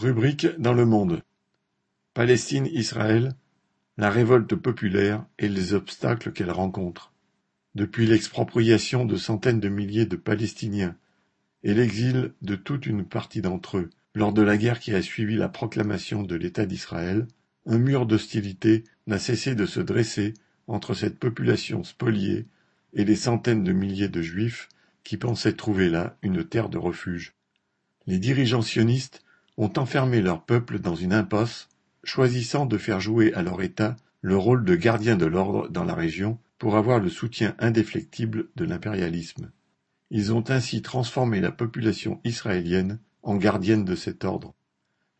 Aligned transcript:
Rubrique 0.00 0.46
dans 0.58 0.72
le 0.72 0.86
monde. 0.86 1.20
Palestine-Israël, 2.14 3.34
la 3.98 4.08
révolte 4.08 4.54
populaire 4.54 5.26
et 5.38 5.46
les 5.46 5.74
obstacles 5.74 6.32
qu'elle 6.32 6.50
rencontre. 6.50 7.12
Depuis 7.74 8.06
l'expropriation 8.06 9.04
de 9.04 9.16
centaines 9.16 9.60
de 9.60 9.68
milliers 9.68 10.06
de 10.06 10.16
Palestiniens 10.16 10.96
et 11.64 11.74
l'exil 11.74 12.32
de 12.40 12.54
toute 12.54 12.86
une 12.86 13.04
partie 13.04 13.42
d'entre 13.42 13.76
eux 13.76 13.90
lors 14.14 14.32
de 14.32 14.40
la 14.40 14.56
guerre 14.56 14.80
qui 14.80 14.94
a 14.94 15.02
suivi 15.02 15.36
la 15.36 15.50
proclamation 15.50 16.22
de 16.22 16.34
l'État 16.34 16.64
d'Israël, 16.64 17.28
un 17.66 17.76
mur 17.76 18.06
d'hostilité 18.06 18.84
n'a 19.06 19.18
cessé 19.18 19.54
de 19.54 19.66
se 19.66 19.80
dresser 19.80 20.32
entre 20.66 20.94
cette 20.94 21.18
population 21.18 21.84
spoliée 21.84 22.46
et 22.94 23.04
les 23.04 23.16
centaines 23.16 23.64
de 23.64 23.72
milliers 23.72 24.08
de 24.08 24.22
Juifs 24.22 24.70
qui 25.04 25.18
pensaient 25.18 25.52
trouver 25.52 25.90
là 25.90 26.16
une 26.22 26.42
terre 26.42 26.70
de 26.70 26.78
refuge. 26.78 27.34
Les 28.06 28.18
dirigeants 28.18 28.62
sionistes 28.62 29.22
ont 29.60 29.72
enfermé 29.76 30.22
leur 30.22 30.42
peuple 30.42 30.78
dans 30.78 30.94
une 30.94 31.12
impasse, 31.12 31.68
choisissant 32.02 32.64
de 32.64 32.78
faire 32.78 32.98
jouer 32.98 33.34
à 33.34 33.42
leur 33.42 33.60
État 33.60 33.94
le 34.22 34.34
rôle 34.34 34.64
de 34.64 34.74
gardien 34.74 35.16
de 35.16 35.26
l'ordre 35.26 35.68
dans 35.68 35.84
la 35.84 35.94
région 35.94 36.38
pour 36.58 36.76
avoir 36.76 36.98
le 36.98 37.10
soutien 37.10 37.54
indéflectible 37.58 38.48
de 38.56 38.64
l'impérialisme. 38.64 39.50
Ils 40.10 40.32
ont 40.32 40.48
ainsi 40.48 40.80
transformé 40.80 41.40
la 41.40 41.52
population 41.52 42.22
israélienne 42.24 43.00
en 43.22 43.36
gardienne 43.36 43.84
de 43.84 43.94
cet 43.96 44.24
ordre. 44.24 44.54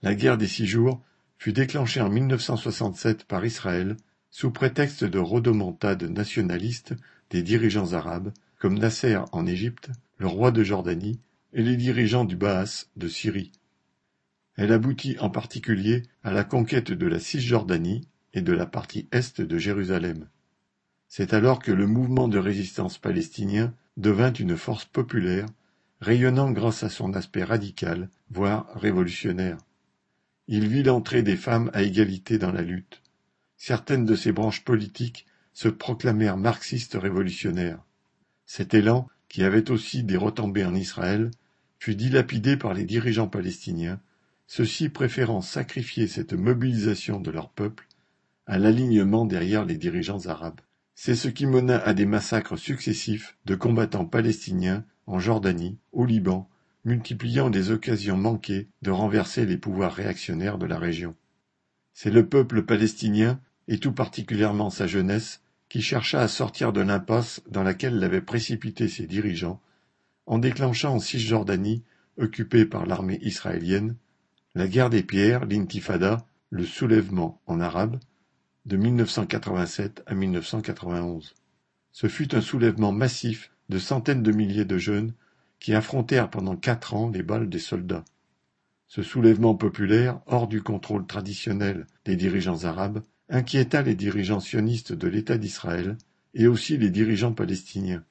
La 0.01 0.15
guerre 0.15 0.39
des 0.39 0.49
six 0.49 0.67
jours 0.67 1.03
fut 1.37 1.53
déclenchée 1.53 2.01
en 2.01 2.09
1967 2.09 3.25
par 3.25 3.45
Israël 3.45 3.95
sous 4.31 4.51
prétexte 4.51 5.05
de 5.05 5.19
rodomontades 5.19 6.05
nationalistes 6.05 6.95
des 7.29 7.43
dirigeants 7.43 7.93
arabes 7.93 8.33
comme 8.59 8.79
Nasser 8.79 9.19
en 9.33 9.47
Égypte, 9.47 9.91
le 10.17 10.29
roi 10.29 10.51
de 10.51 10.63
Jordanie 10.63 11.21
et 11.53 11.63
les 11.63 11.77
dirigeants 11.77 12.25
du 12.25 12.37
Baas 12.37 12.87
de 12.97 13.07
Syrie. 13.07 13.53
Elle 14.61 14.75
aboutit 14.75 15.17
en 15.21 15.31
particulier 15.31 16.03
à 16.23 16.35
la 16.35 16.45
conquête 16.45 16.93
de 16.93 17.07
la 17.07 17.19
Cisjordanie 17.19 18.07
et 18.35 18.43
de 18.43 18.53
la 18.53 18.67
partie 18.67 19.09
est 19.11 19.41
de 19.41 19.57
Jérusalem. 19.57 20.29
C'est 21.09 21.33
alors 21.33 21.61
que 21.61 21.73
le 21.73 21.87
mouvement 21.87 22.29
de 22.29 22.37
résistance 22.37 22.99
palestinien 22.99 23.73
devint 23.97 24.35
une 24.35 24.59
force 24.59 24.85
populaire, 24.85 25.47
rayonnant 26.03 26.51
grâce 26.51 26.83
à 26.83 26.91
son 26.91 27.15
aspect 27.15 27.43
radical, 27.43 28.11
voire 28.31 28.67
révolutionnaire. 28.75 29.57
Il 30.47 30.69
vit 30.69 30.83
l'entrée 30.83 31.23
des 31.23 31.37
femmes 31.37 31.71
à 31.73 31.83
égalité 31.83 32.37
dans 32.37 32.53
la 32.53 32.61
lutte. 32.61 33.01
Certaines 33.57 34.05
de 34.05 34.15
ses 34.15 34.33
branches 34.33 34.63
politiques 34.63 35.25
se 35.55 35.69
proclamèrent 35.69 36.37
marxistes 36.37 36.99
révolutionnaires. 37.01 37.83
Cet 38.45 38.75
élan, 38.75 39.09
qui 39.31 39.43
avait 39.43 39.71
aussi 39.71 40.03
des 40.03 40.19
retombées 40.19 40.67
en 40.67 40.75
Israël, 40.75 41.31
fut 41.79 41.95
dilapidé 41.95 42.59
par 42.59 42.75
les 42.75 42.85
dirigeants 42.85 43.27
palestiniens 43.27 43.99
ceux-ci 44.51 44.89
préférant 44.89 45.43
sacrifier 45.43 46.09
cette 46.09 46.33
mobilisation 46.33 47.21
de 47.21 47.31
leur 47.31 47.51
peuple 47.51 47.87
à 48.47 48.59
l'alignement 48.59 49.25
derrière 49.25 49.65
les 49.65 49.77
dirigeants 49.77 50.27
arabes. 50.27 50.61
C'est 50.97 51.15
ce 51.15 51.29
qui 51.29 51.47
mena 51.47 51.79
à 51.79 51.95
des 51.95 52.05
massacres 52.05 52.59
successifs 52.59 53.37
de 53.45 53.55
combattants 53.55 54.07
palestiniens 54.07 54.85
en 55.07 55.21
Jordanie, 55.21 55.79
au 55.93 56.05
Liban, 56.05 56.51
multipliant 56.85 57.49
les 57.49 57.71
occasions 57.71 58.17
manquées 58.17 58.67
de 58.83 58.91
renverser 58.91 59.47
les 59.47 59.57
pouvoirs 59.57 59.95
réactionnaires 59.95 60.59
de 60.59 60.67
la 60.67 60.81
région. 60.81 61.15
C'est 61.95 62.11
le 62.11 62.27
peuple 62.27 62.65
palestinien, 62.65 63.41
et 63.69 63.79
tout 63.79 63.93
particulièrement 63.93 64.71
sa 64.71 64.89
jeunesse, 64.89 65.43
qui 65.69 65.81
chercha 65.81 66.23
à 66.23 66.27
sortir 66.27 66.73
de 66.73 66.81
l'impasse 66.81 67.41
dans 67.49 67.63
laquelle 67.63 68.01
l'avaient 68.01 68.21
précipité 68.21 68.89
ses 68.89 69.07
dirigeants, 69.07 69.61
en 70.27 70.39
déclenchant 70.39 70.97
en 70.97 70.99
Cisjordanie, 70.99 71.85
occupée 72.17 72.65
par 72.65 72.85
l'armée 72.85 73.21
israélienne, 73.23 73.95
la 74.55 74.67
guerre 74.67 74.91
des 74.91 75.03
pierres, 75.03 75.45
l'intifada, 75.47 76.27
le 76.51 76.65
soulèvement 76.65 77.41
en 77.47 77.61
arabe, 77.61 78.01
de 78.67 78.77
1987 78.77 80.03
à 80.07 80.15
1991. 80.15 81.35
Ce 81.93 82.09
fut 82.09 82.35
un 82.35 82.41
soulèvement 82.41 82.93
massif 82.93 83.53
de 83.69 83.79
centaines 83.79 84.23
de 84.23 84.33
milliers 84.33 84.65
de 84.65 84.79
jeunes 84.79 85.15
qui 85.61 85.75
affrontèrent 85.75 86.31
pendant 86.31 86.57
quatre 86.57 86.95
ans 86.95 87.11
les 87.11 87.23
balles 87.23 87.49
des 87.49 87.59
soldats. 87.59 88.05
Ce 88.89 89.03
soulèvement 89.03 89.55
populaire, 89.55 90.21
hors 90.27 90.49
du 90.49 90.63
contrôle 90.63 91.07
traditionnel 91.07 91.87
des 92.05 92.17
dirigeants 92.17 92.65
arabes, 92.65 93.03
inquiéta 93.29 93.83
les 93.83 93.95
dirigeants 93.95 94.41
sionistes 94.41 94.93
de 94.93 95.07
l'État 95.07 95.39
d'Israël 95.39 95.97
et 96.35 96.49
aussi 96.49 96.77
les 96.77 96.91
dirigeants 96.91 97.33
palestiniens. 97.33 98.05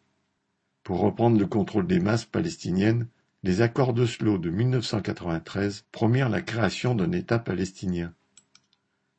Pour 0.83 0.99
reprendre 1.01 1.37
le 1.37 1.47
contrôle 1.47 1.87
des 1.87 1.99
masses 1.99 2.25
palestiniennes, 2.25 3.07
les 3.43 3.61
accords 3.61 3.93
d'Oslo 3.93 4.37
de 4.37 4.49
1993 4.49 5.85
promirent 5.91 6.29
la 6.29 6.41
création 6.41 6.93
d'un 6.93 7.11
État 7.13 7.39
palestinien. 7.39 8.13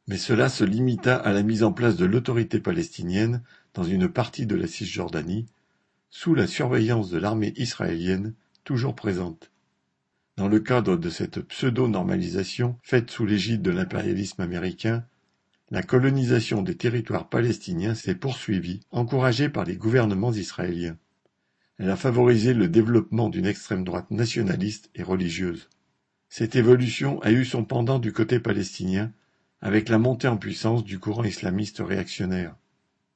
Mais 0.09 0.19
cela 0.19 0.49
se 0.49 0.65
limita 0.65 1.17
à 1.17 1.33
la 1.33 1.43
mise 1.43 1.63
en 1.63 1.73
place 1.73 1.97
de 1.97 2.05
l'autorité 2.05 2.61
palestinienne 2.61 3.43
dans 3.75 3.85
une 3.85 4.09
partie 4.09 4.47
de 4.47 4.57
la 4.57 4.67
Cisjordanie, 4.67 5.47
sous 6.11 6.35
la 6.35 6.47
surveillance 6.47 7.11
de 7.11 7.19
l'armée 7.19 7.55
israélienne 7.57 8.35
toujours 8.65 8.95
présente. 8.95 9.51
Dans 10.37 10.49
le 10.49 10.61
cadre 10.61 10.97
de 10.97 11.11
cette 11.11 11.41
pseudo-normalisation 11.41 12.79
faite 12.83 13.11
sous 13.11 13.25
l'égide 13.25 13.63
de 13.63 13.71
l'impérialisme 13.71 14.43
américain, 14.43 15.05
la 15.71 15.83
colonisation 15.83 16.63
des 16.63 16.77
territoires 16.77 17.29
palestiniens 17.29 17.95
s'est 17.95 18.17
poursuivie, 18.17 18.81
encouragée 18.91 19.49
par 19.49 19.65
les 19.65 19.77
gouvernements 19.77 20.33
israéliens. 20.33 20.97
Elle 21.81 21.89
a 21.89 21.97
favorisé 21.97 22.53
le 22.53 22.69
développement 22.69 23.31
d'une 23.31 23.47
extrême 23.47 23.85
droite 23.85 24.11
nationaliste 24.11 24.91
et 24.95 25.03
religieuse. 25.03 25.71
Cette 26.29 26.55
évolution 26.55 27.23
a 27.23 27.33
eu 27.33 27.47
son 27.47 27.65
pendant 27.65 27.99
du 27.99 28.13
côté 28.13 28.39
palestinien 28.39 29.11
avec 29.63 29.89
la 29.89 29.97
montée 29.97 30.29
en 30.29 30.37
puissance 30.37 30.85
du 30.85 30.99
courant 30.99 31.25
islamiste 31.25 31.79
réactionnaire. 31.79 32.55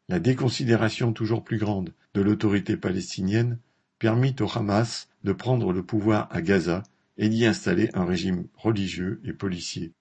La 0.09 0.19
déconsidération 0.19 1.13
toujours 1.13 1.45
plus 1.45 1.59
grande 1.59 1.93
de 2.15 2.23
l'autorité 2.23 2.79
palestinienne 2.79 3.59
permit 3.99 4.35
au 4.41 4.49
Hamas 4.51 5.11
de 5.25 5.35
prendre 5.35 5.71
le 5.75 5.83
pouvoir 5.83 6.29
à 6.31 6.41
Gaza 6.41 6.85
et 7.19 7.29
d'y 7.29 7.45
installer 7.45 7.91
un 7.93 8.07
régime 8.07 8.47
religieux 8.57 9.21
et 9.27 9.35
policier. 9.35 9.93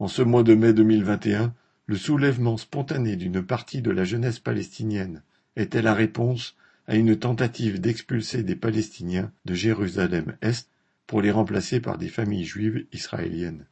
En 0.00 0.08
ce 0.08 0.20
mois 0.20 0.42
de 0.42 0.54
mai 0.54 0.74
2021, 0.74 1.54
le 1.86 1.96
soulèvement 1.96 2.58
spontané 2.58 3.16
d'une 3.16 3.42
partie 3.42 3.80
de 3.80 3.90
la 3.90 4.04
jeunesse 4.04 4.38
palestinienne 4.38 5.22
était 5.56 5.80
la 5.80 5.94
réponse 5.94 6.56
à 6.86 6.96
une 6.96 7.16
tentative 7.16 7.80
d'expulser 7.80 8.42
des 8.42 8.56
Palestiniens 8.56 9.32
de 9.44 9.54
Jérusalem-Est 9.54 10.70
pour 11.06 11.20
les 11.22 11.30
remplacer 11.30 11.80
par 11.80 11.98
des 11.98 12.08
familles 12.08 12.44
juives 12.44 12.86
israéliennes. 12.92 13.66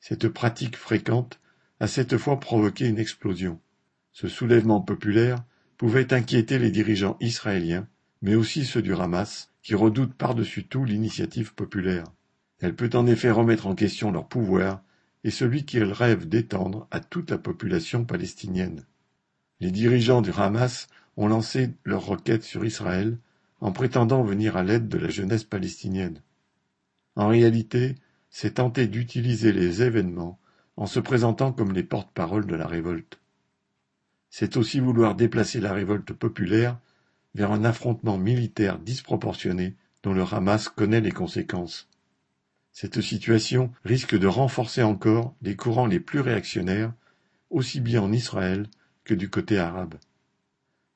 Cette 0.00 0.28
pratique 0.28 0.76
fréquente 0.76 1.40
a 1.80 1.86
cette 1.86 2.16
fois 2.16 2.40
provoqué 2.40 2.86
une 2.86 2.98
explosion. 2.98 3.60
Ce 4.12 4.28
soulèvement 4.28 4.80
populaire 4.80 5.44
pouvait 5.76 6.14
inquiéter 6.14 6.58
les 6.58 6.70
dirigeants 6.70 7.18
israéliens, 7.20 7.86
mais 8.22 8.34
aussi 8.34 8.64
ceux 8.64 8.82
du 8.82 8.94
Hamas, 8.94 9.50
qui 9.62 9.74
redoutent 9.74 10.14
par-dessus 10.14 10.64
tout 10.64 10.84
l'initiative 10.84 11.54
populaire. 11.54 12.04
Elle 12.60 12.74
peut 12.74 12.90
en 12.94 13.06
effet 13.06 13.30
remettre 13.30 13.66
en 13.66 13.74
question 13.74 14.10
leur 14.10 14.26
pouvoir 14.26 14.82
et 15.24 15.30
celui 15.30 15.64
qu'ils 15.64 15.84
rêvent 15.84 16.28
d'étendre 16.28 16.86
à 16.90 17.00
toute 17.00 17.30
la 17.30 17.38
population 17.38 18.04
palestinienne. 18.04 18.84
Les 19.60 19.70
dirigeants 19.70 20.22
du 20.22 20.30
Hamas 20.30 20.88
ont 21.16 21.28
lancé 21.28 21.70
leur 21.84 22.04
requête 22.04 22.42
sur 22.42 22.64
Israël 22.64 23.18
en 23.60 23.72
prétendant 23.72 24.22
venir 24.22 24.56
à 24.56 24.62
l'aide 24.62 24.88
de 24.88 24.98
la 24.98 25.08
jeunesse 25.08 25.44
palestinienne. 25.44 26.20
En 27.14 27.28
réalité, 27.28 27.94
c'est 28.28 28.54
tenter 28.54 28.86
d'utiliser 28.86 29.52
les 29.52 29.82
événements 29.82 30.38
en 30.76 30.86
se 30.86 31.00
présentant 31.00 31.52
comme 31.52 31.72
les 31.72 31.82
porte-paroles 31.82 32.46
de 32.46 32.54
la 32.54 32.66
révolte. 32.66 33.18
C'est 34.28 34.58
aussi 34.58 34.80
vouloir 34.80 35.14
déplacer 35.14 35.60
la 35.60 35.72
révolte 35.72 36.12
populaire 36.12 36.78
vers 37.34 37.52
un 37.52 37.64
affrontement 37.64 38.18
militaire 38.18 38.78
disproportionné 38.78 39.74
dont 40.02 40.12
le 40.12 40.22
Hamas 40.22 40.68
connaît 40.68 41.00
les 41.00 41.12
conséquences. 41.12 41.88
Cette 42.72 43.00
situation 43.00 43.72
risque 43.84 44.18
de 44.18 44.26
renforcer 44.26 44.82
encore 44.82 45.34
les 45.40 45.56
courants 45.56 45.86
les 45.86 46.00
plus 46.00 46.20
réactionnaires, 46.20 46.92
aussi 47.48 47.80
bien 47.80 48.02
en 48.02 48.12
Israël 48.12 48.68
que 49.04 49.14
du 49.14 49.30
côté 49.30 49.58
arabe. 49.58 49.94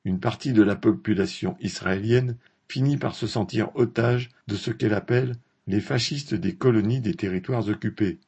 Une 0.03 0.19
partie 0.19 0.53
de 0.53 0.63
la 0.63 0.75
population 0.75 1.55
israélienne 1.59 2.37
finit 2.67 2.97
par 2.97 3.15
se 3.15 3.27
sentir 3.27 3.69
otage 3.75 4.29
de 4.47 4.55
ce 4.55 4.71
qu'elle 4.71 4.93
appelle 4.93 5.35
les 5.67 5.81
fascistes 5.81 6.33
des 6.33 6.55
colonies 6.55 7.01
des 7.01 7.13
territoires 7.13 7.67
occupés. 7.67 8.19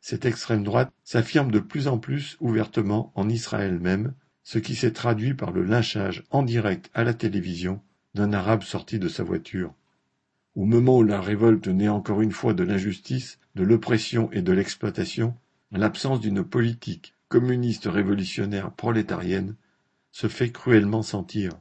Cette 0.00 0.24
extrême 0.24 0.64
droite 0.64 0.92
s'affirme 1.04 1.50
de 1.50 1.60
plus 1.60 1.86
en 1.86 1.98
plus 1.98 2.36
ouvertement 2.40 3.12
en 3.14 3.28
Israël 3.28 3.78
même, 3.78 4.14
ce 4.42 4.58
qui 4.58 4.74
s'est 4.74 4.92
traduit 4.92 5.34
par 5.34 5.52
le 5.52 5.62
lynchage 5.62 6.24
en 6.30 6.42
direct 6.42 6.90
à 6.94 7.04
la 7.04 7.14
télévision 7.14 7.80
d'un 8.14 8.32
arabe 8.32 8.62
sorti 8.62 8.98
de 8.98 9.08
sa 9.08 9.22
voiture. 9.22 9.72
Au 10.56 10.64
moment 10.64 10.98
où 10.98 11.04
la 11.04 11.20
révolte 11.20 11.68
naît 11.68 11.88
encore 11.88 12.22
une 12.22 12.32
fois 12.32 12.54
de 12.54 12.64
l'injustice, 12.64 13.38
de 13.54 13.62
l'oppression 13.62 14.30
et 14.32 14.42
de 14.42 14.52
l'exploitation, 14.52 15.36
l'absence 15.70 16.20
d'une 16.20 16.42
politique 16.42 17.14
communiste 17.28 17.86
révolutionnaire 17.86 18.72
prolétarienne 18.72 19.54
se 20.12 20.28
fait 20.28 20.50
cruellement 20.50 21.02
sentir. 21.02 21.52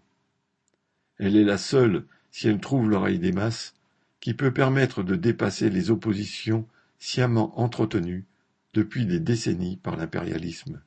Elle 1.18 1.36
est 1.36 1.44
la 1.44 1.58
seule, 1.58 2.06
si 2.32 2.48
elle 2.48 2.60
trouve 2.60 2.90
l'oreille 2.90 3.20
des 3.20 3.32
masses, 3.32 3.76
qui 4.20 4.34
peut 4.34 4.54
permettre 4.54 5.04
de 5.04 5.16
dépasser 5.16 5.70
les 5.70 5.92
oppositions 5.92 6.68
sciemment 6.98 7.60
entretenus 7.60 8.26
depuis 8.74 9.06
des 9.06 9.20
décennies 9.20 9.78
par 9.78 9.96
l'impérialisme. 9.96 10.82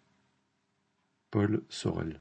Paul 1.31 1.63
Sorel 1.69 2.21